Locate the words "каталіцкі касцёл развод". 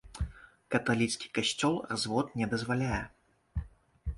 0.75-2.33